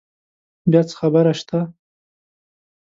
[0.71, 1.59] بیا څه خبره شته؟